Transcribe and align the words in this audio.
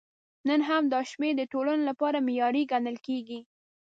نن 0.47 0.61
هم 0.69 0.83
دا 0.93 0.99
شمېر 1.11 1.33
د 1.37 1.41
ټولنو 1.53 1.83
لپاره 1.89 2.25
معیاري 2.27 2.63
ګڼل 2.71 2.97
کېږي. 3.07 3.39